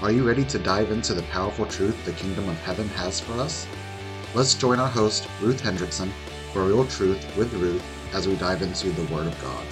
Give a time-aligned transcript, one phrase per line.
[0.00, 3.32] Are you ready to dive into the powerful truth the kingdom of heaven has for
[3.32, 3.66] us?
[4.32, 6.12] Let's join our host, Ruth Hendrickson,
[6.52, 7.82] for Real Truth with Ruth
[8.14, 9.66] as we dive into the Word of God.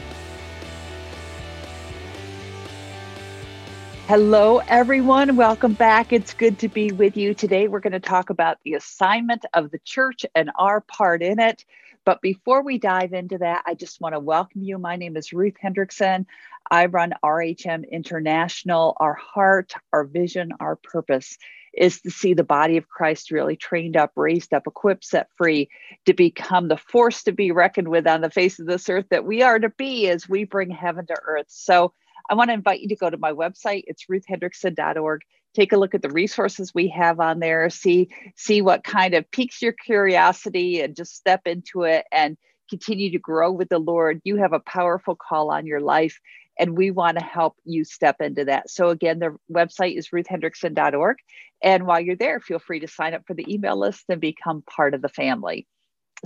[4.08, 5.36] Hello, everyone.
[5.36, 6.12] Welcome back.
[6.12, 7.32] It's good to be with you.
[7.32, 11.38] Today, we're going to talk about the assignment of the church and our part in
[11.38, 11.64] it.
[12.06, 14.78] But before we dive into that, I just want to welcome you.
[14.78, 16.24] My name is Ruth Hendrickson.
[16.70, 18.96] I run RHM International.
[19.00, 21.36] Our heart, our vision, our purpose
[21.74, 25.68] is to see the body of Christ really trained up, raised up, equipped, set free
[26.06, 29.26] to become the force to be reckoned with on the face of this earth that
[29.26, 31.46] we are to be as we bring heaven to earth.
[31.48, 31.92] So,
[32.30, 33.84] I want to invite you to go to my website.
[33.86, 35.20] It's ruthhendrickson.org.
[35.56, 37.70] Take a look at the resources we have on there.
[37.70, 42.36] See see what kind of piques your curiosity, and just step into it and
[42.68, 44.20] continue to grow with the Lord.
[44.22, 46.20] You have a powerful call on your life,
[46.58, 48.68] and we want to help you step into that.
[48.68, 51.16] So again, the website is ruthhendrickson.org.
[51.62, 54.62] And while you're there, feel free to sign up for the email list and become
[54.62, 55.66] part of the family.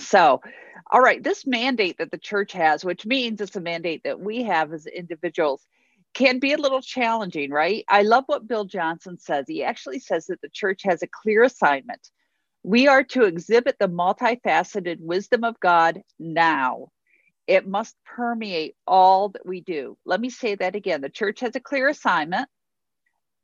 [0.01, 0.41] So,
[0.91, 4.43] all right, this mandate that the church has, which means it's a mandate that we
[4.45, 5.65] have as individuals,
[6.15, 7.85] can be a little challenging, right?
[7.89, 9.47] I love what Bill Johnson says.
[9.49, 12.11] He actually says that the church has a clear assignment.
[12.63, 16.89] We are to exhibit the multifaceted wisdom of God now.
[17.47, 19.97] It must permeate all that we do.
[20.05, 21.01] Let me say that again.
[21.01, 22.49] The church has a clear assignment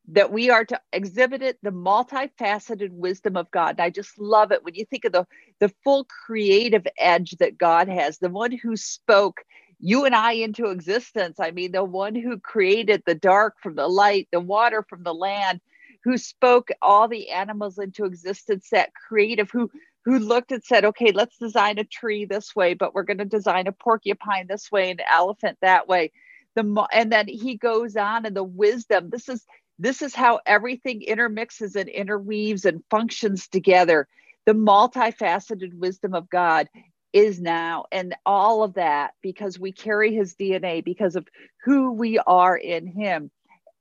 [0.09, 3.70] that we are to exhibit it the multifaceted wisdom of God.
[3.70, 5.27] And I just love it when you think of the,
[5.59, 9.42] the full creative edge that God has, the one who spoke
[9.78, 11.38] you and I into existence.
[11.38, 15.14] I mean, the one who created the dark from the light, the water from the
[15.14, 15.60] land,
[16.05, 19.70] who spoke all the animals into existence, that creative, who
[20.04, 23.24] who looked and said, okay, let's design a tree this way, but we're going to
[23.24, 26.12] design a porcupine this way, an elephant that way.
[26.54, 29.10] The and then he goes on and the wisdom.
[29.10, 29.44] This is
[29.78, 34.08] this is how everything intermixes and interweaves and functions together.
[34.47, 36.69] The multifaceted wisdom of God
[37.16, 41.27] is now and all of that because we carry his DNA because of
[41.65, 43.31] who we are in him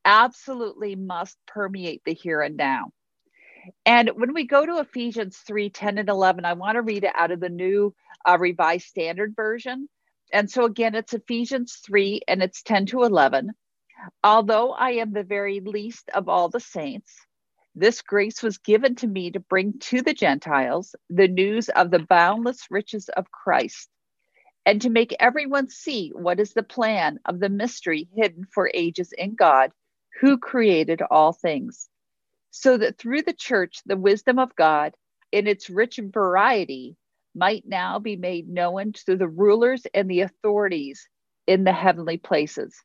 [0.05, 2.91] absolutely must permeate the here and now.
[3.85, 7.11] And when we go to Ephesians 3 10 and 11, I want to read it
[7.13, 7.93] out of the new
[8.25, 9.89] uh, Revised Standard Version.
[10.31, 13.51] And so again, it's Ephesians 3 and it's 10 to 11.
[14.23, 17.13] Although I am the very least of all the saints,
[17.75, 21.99] this grace was given to me to bring to the Gentiles the news of the
[21.99, 23.89] boundless riches of Christ
[24.65, 29.13] and to make everyone see what is the plan of the mystery hidden for ages
[29.17, 29.71] in God,
[30.21, 31.89] who created all things,
[32.51, 34.93] so that through the church, the wisdom of God
[35.31, 36.95] in its rich variety
[37.35, 41.07] might now be made known to the rulers and the authorities
[41.47, 42.75] in the heavenly places.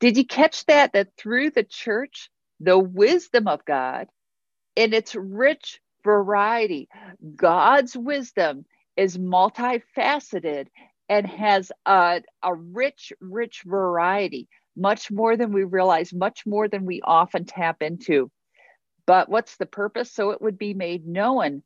[0.00, 0.92] Did you catch that?
[0.92, 2.30] That through the church,
[2.60, 4.08] the wisdom of God
[4.78, 6.88] in its rich variety.
[7.34, 8.64] God's wisdom
[8.96, 10.68] is multifaceted
[11.08, 16.86] and has a, a rich, rich variety, much more than we realize, much more than
[16.86, 18.30] we often tap into.
[19.04, 20.12] But what's the purpose?
[20.12, 21.64] So it would be made known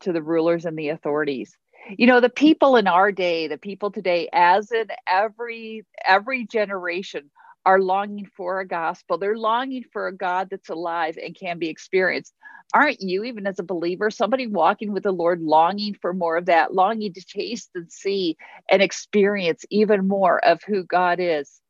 [0.00, 1.54] to the rulers and the authorities.
[1.98, 7.30] You know, the people in our day, the people today, as in every every generation,
[7.66, 9.18] are longing for a gospel.
[9.18, 12.32] They're longing for a God that's alive and can be experienced.
[12.72, 16.46] Aren't you, even as a believer, somebody walking with the Lord, longing for more of
[16.46, 18.36] that, longing to taste and see
[18.70, 21.60] and experience even more of who God is?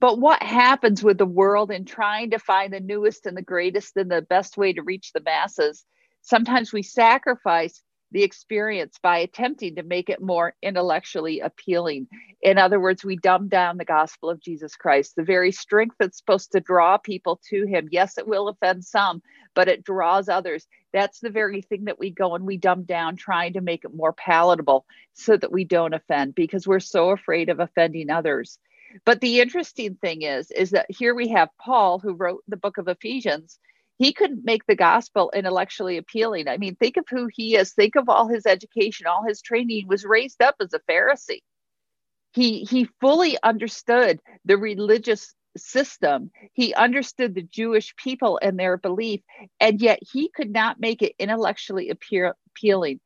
[0.00, 3.96] But what happens with the world in trying to find the newest and the greatest
[3.96, 5.84] and the best way to reach the masses?
[6.22, 12.08] Sometimes we sacrifice the experience by attempting to make it more intellectually appealing.
[12.40, 16.18] In other words, we dumb down the gospel of Jesus Christ, the very strength that's
[16.18, 17.88] supposed to draw people to him.
[17.90, 19.22] Yes, it will offend some,
[19.54, 20.66] but it draws others.
[20.92, 23.94] That's the very thing that we go and we dumb down, trying to make it
[23.94, 28.58] more palatable so that we don't offend because we're so afraid of offending others.
[29.04, 32.78] But the interesting thing is, is that here we have Paul, who wrote the book
[32.78, 33.58] of Ephesians
[33.98, 36.48] he couldn't make the gospel intellectually appealing.
[36.48, 37.72] I mean, think of who he is.
[37.72, 39.88] Think of all his education, all his training.
[39.88, 41.42] Was raised up as a Pharisee.
[42.32, 46.30] He he fully understood the religious system.
[46.52, 49.20] He understood the Jewish people and their belief,
[49.60, 53.00] and yet he could not make it intellectually appear, appealing.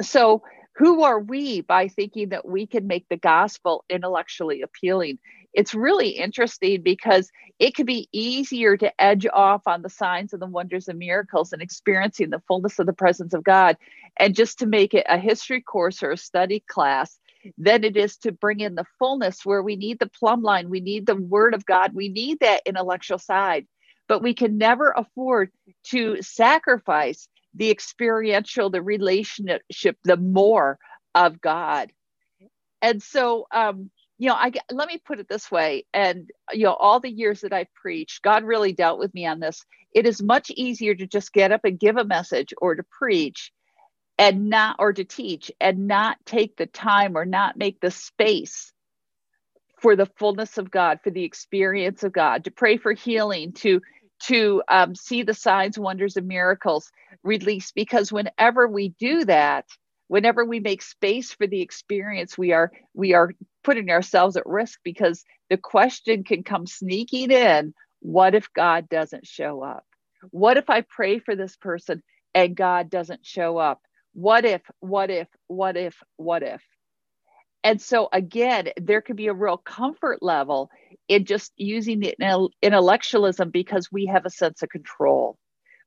[0.00, 0.42] So,
[0.76, 5.18] who are we by thinking that we can make the gospel intellectually appealing?
[5.54, 10.42] It's really interesting because it could be easier to edge off on the signs and
[10.42, 13.76] the wonders and miracles and experiencing the fullness of the presence of God
[14.18, 17.18] and just to make it a history course or a study class
[17.58, 20.80] than it is to bring in the fullness where we need the plumb line, we
[20.80, 23.66] need the word of God, we need that intellectual side.
[24.08, 25.50] but we can never afford
[25.84, 30.78] to sacrifice the experiential, the relationship, the more
[31.14, 31.92] of God.
[32.82, 33.90] And so, um,
[34.22, 37.40] you know, I let me put it this way, and you know, all the years
[37.40, 39.64] that I've preached, God really dealt with me on this.
[39.92, 43.50] It is much easier to just get up and give a message or to preach
[44.18, 48.72] and not or to teach and not take the time or not make the space
[49.80, 53.82] for the fullness of God, for the experience of God, to pray for healing, to
[54.26, 56.92] to um, see the signs, wonders, and miracles
[57.24, 57.74] released.
[57.74, 59.64] Because whenever we do that,
[60.06, 63.32] whenever we make space for the experience, we are we are
[63.64, 69.26] putting ourselves at risk because the question can come sneaking in: What if God doesn't
[69.26, 69.84] show up?
[70.30, 72.02] What if I pray for this person
[72.34, 73.80] and God doesn't show up?
[74.14, 74.62] What if?
[74.80, 75.28] What if?
[75.48, 75.96] What if?
[76.16, 76.62] What if?
[77.64, 80.70] And so again, there could be a real comfort level
[81.08, 82.14] in just using the
[82.62, 85.38] intellectualism because we have a sense of control.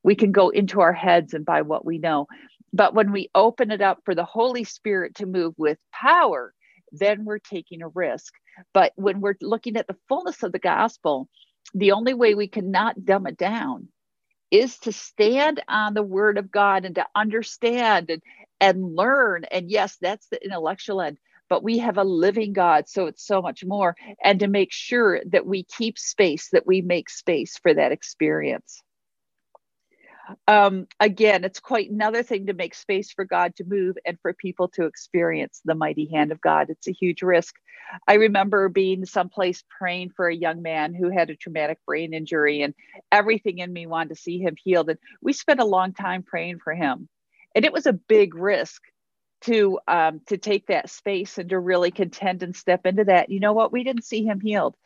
[0.02, 2.26] We can go into our heads and by what we know.
[2.72, 6.52] But when we open it up for the Holy Spirit to move with power,
[6.92, 8.32] then we're taking a risk.
[8.72, 11.28] But when we're looking at the fullness of the gospel,
[11.74, 13.88] the only way we can not dumb it down
[14.50, 18.22] is to stand on the word of God and to understand and,
[18.60, 19.44] and learn.
[19.44, 21.18] And yes, that's the intellectual end
[21.48, 23.96] but we have a living God, so it's so much more.
[24.22, 28.82] And to make sure that we keep space, that we make space for that experience.
[30.48, 34.32] Um, again, it's quite another thing to make space for God to move and for
[34.34, 36.70] people to experience the mighty hand of God.
[36.70, 37.54] It's a huge risk.
[38.08, 42.62] I remember being someplace praying for a young man who had a traumatic brain injury,
[42.62, 42.74] and
[43.12, 44.90] everything in me wanted to see him healed.
[44.90, 47.08] And we spent a long time praying for him.
[47.54, 48.82] And it was a big risk
[49.42, 53.30] to um, to take that space and to really contend and step into that.
[53.30, 53.72] You know what?
[53.72, 54.76] We didn't see him healed.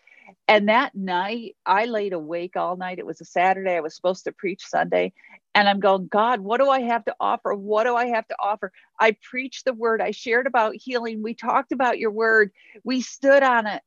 [0.48, 2.98] And that night, I laid awake all night.
[2.98, 3.76] It was a Saturday.
[3.76, 5.12] I was supposed to preach Sunday.
[5.54, 7.54] And I'm going, God, what do I have to offer?
[7.54, 8.72] What do I have to offer?
[8.98, 10.00] I preached the word.
[10.00, 11.22] I shared about healing.
[11.22, 12.50] We talked about your word.
[12.84, 13.82] We stood on it.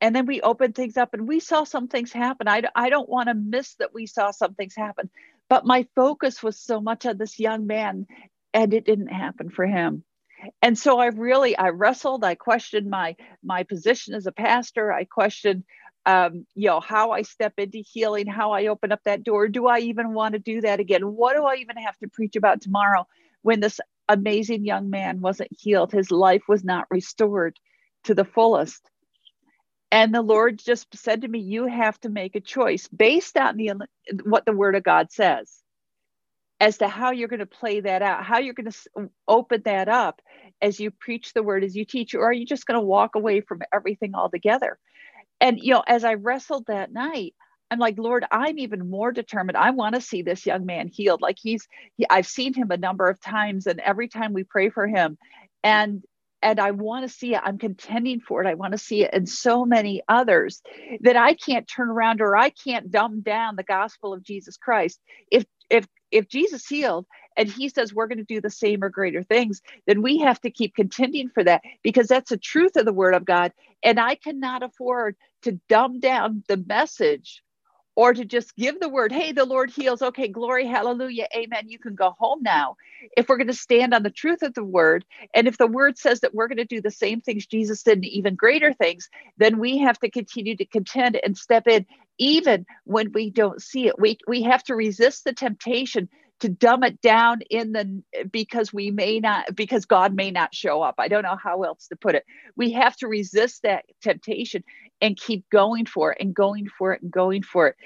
[0.00, 2.48] And then we opened things up and we saw some things happen.
[2.48, 5.10] I, I don't want to miss that we saw some things happen.
[5.48, 8.06] But my focus was so much on this young man
[8.54, 10.04] and it didn't happen for him
[10.62, 14.92] and so i really i wrestled i questioned my my position as a pastor.
[14.92, 15.64] I questioned
[16.06, 19.48] um, you know how i step into healing how i open up that door.
[19.48, 21.02] Do i even want to do that again?
[21.02, 23.06] What do i even have to preach about tomorrow
[23.42, 25.92] when this amazing young man wasn't healed?
[25.92, 27.58] His life was not restored
[28.04, 28.82] to the fullest.
[29.92, 33.56] And the lord just said to me you have to make a choice based on
[33.56, 33.72] the
[34.24, 35.62] what the word of god says
[36.60, 39.88] as to how you're going to play that out, how you're going to open that
[39.88, 40.20] up
[40.60, 43.14] as you preach the word, as you teach, or are you just going to walk
[43.14, 44.78] away from everything altogether?
[45.40, 47.34] And, you know, as I wrestled that night,
[47.70, 49.56] I'm like, Lord, I'm even more determined.
[49.56, 51.22] I want to see this young man healed.
[51.22, 51.66] Like he's,
[51.96, 55.16] he, I've seen him a number of times, and every time we pray for him,
[55.62, 56.02] and
[56.42, 57.42] and I want to see it.
[57.44, 58.48] I'm contending for it.
[58.48, 60.62] I want to see it in so many others
[61.02, 65.00] that I can't turn around or I can't dumb down the gospel of Jesus Christ.
[65.30, 67.06] If if if Jesus healed
[67.36, 70.40] and he says we're going to do the same or greater things, then we have
[70.42, 73.52] to keep contending for that because that's the truth of the word of God.
[73.82, 77.42] And I cannot afford to dumb down the message
[78.00, 80.00] or to just give the word, hey, the Lord heals.
[80.00, 81.68] Okay, glory, hallelujah, amen.
[81.68, 82.76] You can go home now.
[83.18, 85.04] If we're going to stand on the truth of the word,
[85.34, 87.98] and if the word says that we're going to do the same things Jesus did
[87.98, 91.86] and even greater things, then we have to continue to contend and step in
[92.18, 94.00] even when we don't see it.
[94.00, 96.08] We, we have to resist the temptation
[96.40, 98.02] to dumb it down in the
[98.32, 100.96] because we may not because God may not show up.
[100.98, 102.24] I don't know how else to put it.
[102.56, 104.64] We have to resist that temptation
[105.00, 107.76] and keep going for it and going for it and going for it.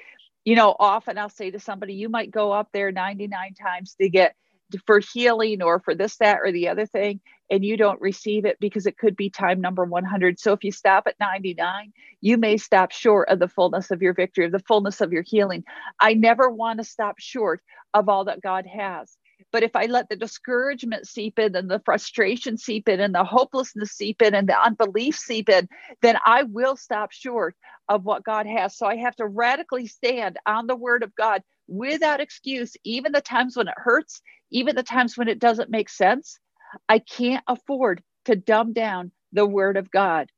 [0.43, 4.09] You know, often I'll say to somebody, you might go up there 99 times to
[4.09, 4.35] get
[4.85, 7.19] for healing or for this, that, or the other thing,
[7.49, 10.39] and you don't receive it because it could be time number 100.
[10.39, 14.13] So if you stop at 99, you may stop short of the fullness of your
[14.13, 15.63] victory, of the fullness of your healing.
[15.99, 17.61] I never want to stop short
[17.93, 19.15] of all that God has.
[19.55, 23.23] But if I let the discouragement seep in and the frustration seep in and the
[23.23, 25.69] hopelessness seep in and the unbelief seep in,
[26.01, 27.55] then I will stop short
[27.87, 28.75] of what God has.
[28.75, 33.21] So I have to radically stand on the word of God without excuse, even the
[33.21, 34.21] times when it hurts,
[34.51, 36.37] even the times when it doesn't make sense.
[36.89, 40.29] I can't afford to dumb down the word of God.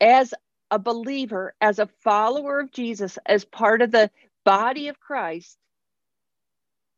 [0.00, 0.32] As
[0.70, 4.10] a believer, as a follower of Jesus, as part of the
[4.46, 5.58] body of Christ,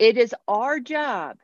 [0.03, 1.37] it is our job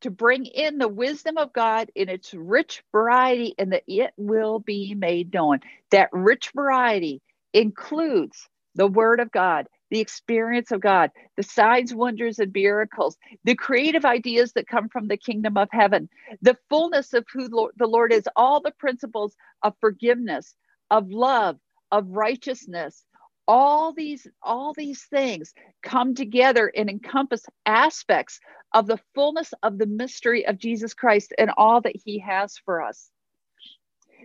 [0.00, 4.58] to bring in the wisdom of God in its rich variety and that it will
[4.58, 5.60] be made known.
[5.90, 7.20] That rich variety
[7.52, 13.54] includes the Word of God, the experience of God, the signs, wonders, and miracles, the
[13.54, 16.08] creative ideas that come from the kingdom of heaven,
[16.40, 20.54] the fullness of who the Lord is, all the principles of forgiveness,
[20.90, 21.58] of love,
[21.92, 23.04] of righteousness,
[23.52, 28.40] all these all these things come together and encompass aspects
[28.72, 32.80] of the fullness of the mystery of Jesus Christ and all that he has for
[32.80, 33.10] us.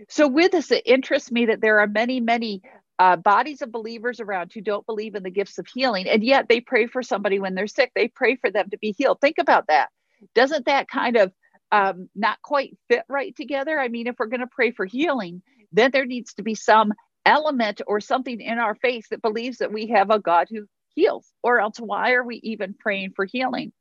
[0.07, 2.62] So with this it interests me that there are many many
[3.00, 6.48] uh, bodies of believers around who don't believe in the gifts of healing and yet
[6.48, 9.19] they pray for somebody when they're sick they pray for them to be healed.
[9.19, 9.89] Think about that.
[10.36, 11.34] Doesn't that kind of
[11.74, 13.77] um, not quite fit right together?
[13.77, 15.41] I mean if we're going to pray for healing
[15.74, 16.93] then there needs to be some
[17.27, 21.31] element or something in our faith that believes that we have a God who heals,
[21.43, 23.74] or else why are we even praying for healing?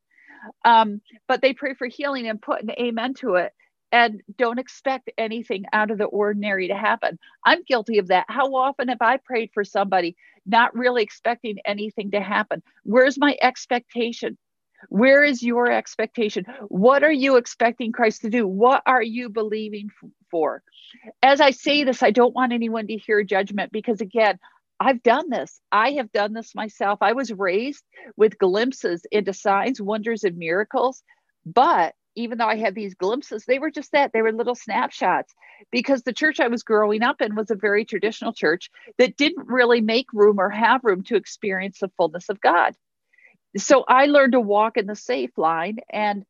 [0.65, 3.53] Um, but they pray for healing and put an amen to it
[3.93, 7.19] and don't expect anything out of the ordinary to happen.
[7.45, 8.27] I'm guilty of that.
[8.29, 12.63] How often have I prayed for somebody not really expecting anything to happen?
[12.85, 14.39] Where's my expectation?
[14.89, 16.45] Where is your expectation?
[16.69, 18.47] What are you expecting Christ to do?
[18.47, 19.91] What are you believing
[20.31, 20.63] for?
[21.23, 24.39] As I say this, I don't want anyone to hear judgment because, again,
[24.79, 25.61] I've done this.
[25.73, 26.99] I have done this myself.
[27.01, 27.85] I was raised
[28.17, 31.03] with glimpses into signs, wonders, and miracles.
[31.47, 34.13] But even though I had these glimpses, they were just that.
[34.13, 35.35] They were little snapshots
[35.71, 39.47] because the church I was growing up in was a very traditional church that didn't
[39.47, 42.75] really make room or have room to experience the fullness of God.
[43.57, 46.25] So I learned to walk in the safe line and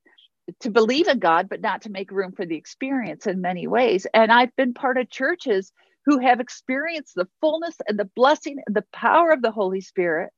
[0.60, 4.06] to believe in God, but not to make room for the experience in many ways.
[4.14, 5.72] And I've been part of churches
[6.06, 10.30] who have experienced the fullness and the blessing and the power of the Holy Spirit,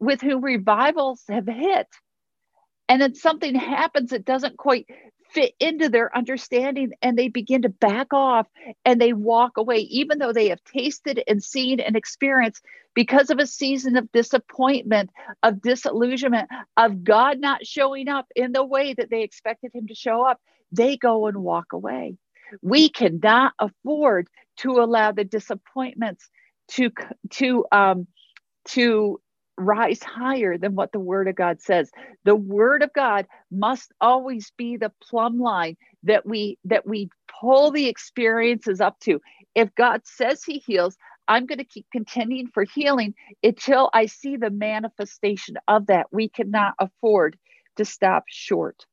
[0.00, 1.86] with whom revivals have hit.
[2.88, 4.86] And then something happens that doesn't quite
[5.34, 8.46] fit into their understanding and they begin to back off
[8.84, 12.64] and they walk away, even though they have tasted and seen and experienced
[12.94, 15.10] because of a season of disappointment,
[15.42, 19.94] of disillusionment, of God not showing up in the way that they expected Him to
[19.94, 20.40] show up.
[20.72, 22.16] They go and walk away.
[22.62, 26.30] We cannot afford to allow the disappointments
[26.68, 26.90] to
[27.30, 28.06] to um,
[28.66, 29.20] to
[29.56, 31.90] rise higher than what the word of God says.
[32.24, 37.08] The word of God must always be the plumb line that we that we
[37.40, 39.20] pull the experiences up to.
[39.54, 40.96] If God says he heals,
[41.28, 46.06] I'm going to keep contending for healing until I see the manifestation of that.
[46.12, 47.38] We cannot afford
[47.76, 48.84] to stop short.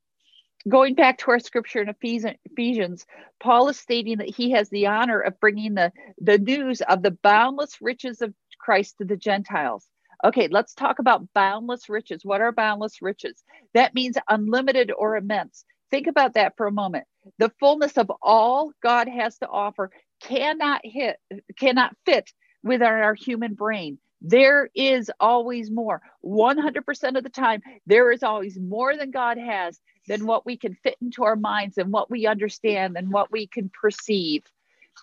[0.70, 3.06] Going back to our scripture in Ephesians,
[3.40, 7.18] Paul is stating that he has the honor of bringing the, the news of the
[7.24, 9.88] boundless riches of Christ to the Gentiles.
[10.24, 12.22] Okay, let's talk about boundless riches.
[12.24, 13.44] What are boundless riches?
[13.74, 15.66] That means unlimited or immense.
[15.90, 17.06] Think about that for a moment.
[17.40, 21.18] The fullness of all God has to offer cannot hit,
[21.58, 22.32] cannot fit
[22.64, 23.98] within our human brain.
[24.22, 26.02] There is always more.
[26.24, 30.76] 100% of the time, there is always more than God has than what we can
[30.84, 34.44] fit into our minds and what we understand and what we can perceive.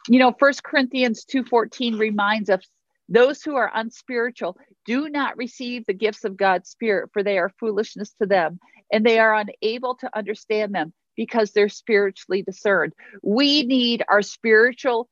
[0.08, 2.68] You know, First Corinthians 2:14 reminds us
[3.08, 4.56] those who are unspiritual
[4.88, 8.58] do not receive the gifts of God's Spirit, for they are foolishness to them,
[8.90, 12.94] and they are unable to understand them because they're spiritually discerned.
[13.22, 15.10] We need our spiritual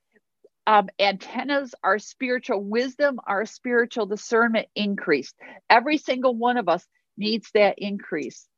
[0.67, 5.35] um, antennas, our spiritual wisdom, our spiritual discernment increased.
[5.69, 6.87] Every single one of us
[7.19, 8.49] needs that increase.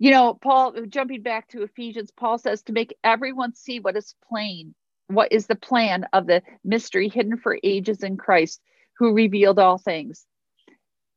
[0.00, 4.16] You know, Paul, jumping back to Ephesians, Paul says to make everyone see what is
[4.28, 4.74] plain
[5.12, 8.60] what is the plan of the mystery hidden for ages in Christ,
[9.02, 10.24] who revealed all things?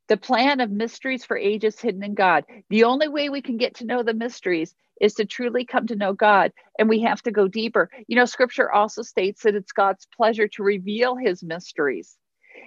[0.07, 2.43] The plan of mysteries for ages hidden in God.
[2.71, 5.95] The only way we can get to know the mysteries is to truly come to
[5.95, 7.91] know God, and we have to go deeper.
[8.07, 12.17] You know, scripture also states that it's God's pleasure to reveal his mysteries.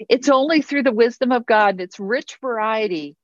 [0.09, 3.17] It's only through the wisdom of God and its rich variety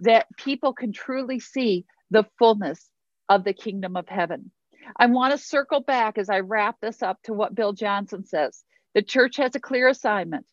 [0.00, 2.86] that people can truly see the fullness
[3.30, 4.50] of the kingdom of heaven.
[4.94, 8.62] I want to circle back as I wrap this up to what Bill Johnson says.
[8.92, 10.44] The church has a clear assignment.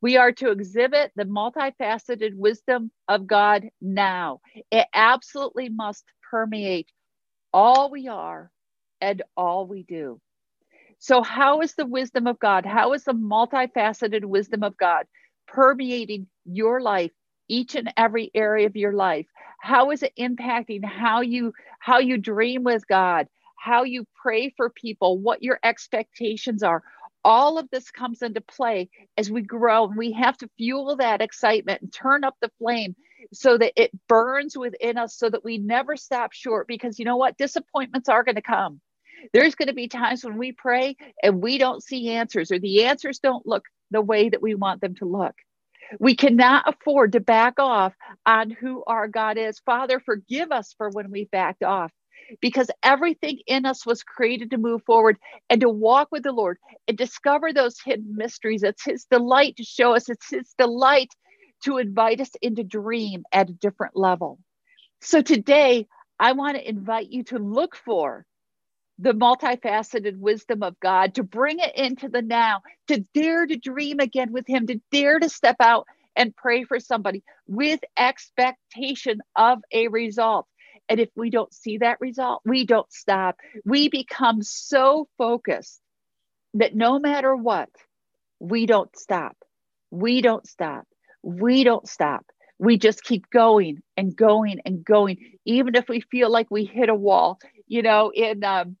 [0.00, 4.40] We are to exhibit the multifaceted wisdom of God now.
[4.70, 6.88] It absolutely must permeate
[7.52, 8.50] all we are
[9.00, 10.20] and all we do.
[10.98, 15.06] So, how is the wisdom of God, how is the multifaceted wisdom of God
[15.48, 17.10] permeating your life,
[17.48, 19.26] each and every area of your life?
[19.60, 24.70] How is it impacting how you how you dream with God, how you pray for
[24.70, 26.82] people, what your expectations are.
[27.24, 31.22] All of this comes into play as we grow, and we have to fuel that
[31.22, 32.96] excitement and turn up the flame
[33.32, 36.66] so that it burns within us so that we never stop short.
[36.66, 37.38] Because you know what?
[37.38, 38.80] Disappointments are going to come.
[39.32, 42.84] There's going to be times when we pray and we don't see answers, or the
[42.84, 45.34] answers don't look the way that we want them to look.
[46.00, 49.60] We cannot afford to back off on who our God is.
[49.60, 51.92] Father, forgive us for when we backed off
[52.40, 55.18] because everything in us was created to move forward
[55.50, 58.62] and to walk with the Lord and discover those hidden mysteries.
[58.62, 61.12] It's His delight to show us, it's His delight
[61.64, 64.38] to invite us into dream at a different level.
[65.00, 65.86] So today,
[66.18, 68.24] I want to invite you to look for
[68.98, 73.98] the multifaceted wisdom of God, to bring it into the now, to dare to dream
[73.98, 79.58] again with Him, to dare to step out and pray for somebody with expectation of
[79.72, 80.46] a result.
[80.92, 83.38] And if we don't see that result, we don't stop.
[83.64, 85.80] We become so focused
[86.54, 87.70] that no matter what,
[88.40, 89.36] we don't stop.
[89.90, 90.86] We don't stop.
[91.22, 92.26] We don't stop.
[92.58, 96.90] We just keep going and going and going, even if we feel like we hit
[96.90, 97.38] a wall.
[97.66, 98.76] You know, in um,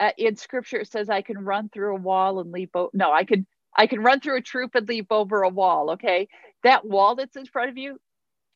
[0.00, 3.12] uh, in Scripture it says, "I can run through a wall and leap." O- no,
[3.12, 5.92] I can I can run through a troop and leap over a wall.
[5.92, 6.28] Okay,
[6.64, 7.98] that wall that's in front of you,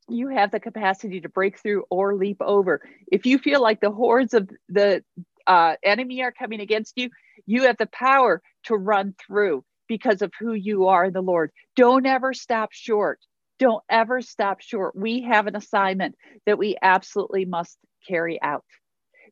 [0.09, 2.81] you have the capacity to break through or leap over.
[3.11, 5.03] If you feel like the hordes of the
[5.47, 7.11] uh, enemy are coming against you,
[7.47, 11.51] you have the power to run through because of who you are in the Lord.
[11.77, 13.21] Don't ever stop short.
[13.59, 14.97] Don't ever stop short.
[14.97, 18.65] We have an assignment that we absolutely must carry out.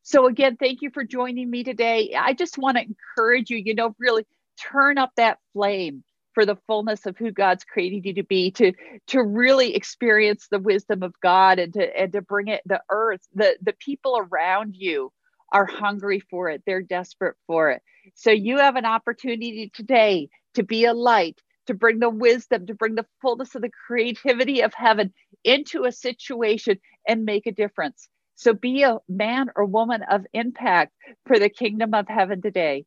[0.04, 2.14] So, again, thank you for joining me today.
[2.18, 4.26] I just want to encourage you, you know, really
[4.60, 6.02] turn up that flame
[6.34, 8.72] for the fullness of who God's created you to be, to
[9.08, 13.20] to really experience the wisdom of God and to and to bring it the earth,
[13.34, 15.12] the the people around you
[15.52, 16.62] are hungry for it.
[16.66, 17.82] They're desperate for it.
[18.14, 22.74] So you have an opportunity today to be a light, to bring the wisdom, to
[22.74, 25.12] bring the fullness of the creativity of heaven
[25.44, 28.08] into a situation and make a difference.
[28.34, 30.92] So be a man or woman of impact
[31.26, 32.86] for the kingdom of heaven today.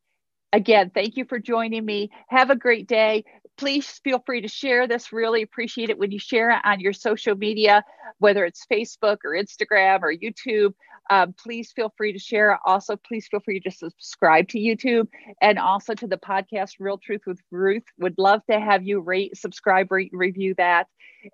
[0.56, 2.10] Again, thank you for joining me.
[2.28, 3.26] Have a great day.
[3.58, 5.12] Please feel free to share this.
[5.12, 7.84] Really appreciate it when you share it on your social media,
[8.20, 10.72] whether it's Facebook or Instagram or YouTube.
[11.10, 12.58] Um, please feel free to share.
[12.64, 15.08] Also, please feel free to subscribe to YouTube
[15.42, 17.84] and also to the podcast Real Truth with Ruth.
[17.98, 20.86] Would love to have you rate, subscribe, rate, review that.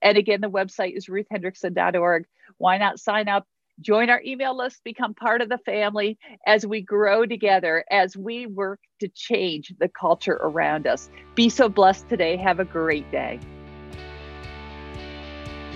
[0.03, 2.25] And again, the website is ruthhendrickson.org.
[2.59, 3.47] Why not sign up?
[3.81, 8.47] Join our email list, become part of the family as we grow together, as we
[8.47, 11.09] work to change the culture around us.
[11.35, 12.37] Be so blessed today.
[12.37, 13.41] Have a great day.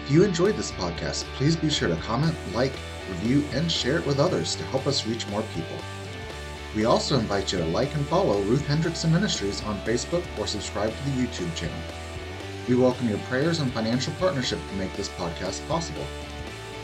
[0.04, 2.72] If you enjoyed this podcast, please be sure to comment, like,
[3.09, 5.76] review, and share it with others to help us reach more people.
[6.76, 10.94] We also invite you to like and follow Ruth Hendrickson Ministries on Facebook or subscribe
[10.94, 11.74] to the YouTube channel.
[12.68, 16.04] We welcome your prayers and financial partnership to make this podcast possible.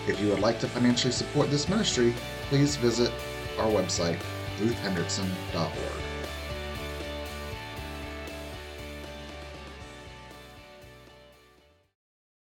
[0.08, 2.12] If you would like to financially support this ministry,
[2.48, 3.12] please visit
[3.58, 4.18] our website,
[4.58, 6.11] ruthhendrickson.org.